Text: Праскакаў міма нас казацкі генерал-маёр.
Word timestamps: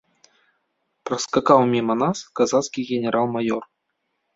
Праскакаў 1.11 1.59
міма 1.75 1.95
нас 2.03 2.17
казацкі 2.43 2.79
генерал-маёр. 2.93 3.63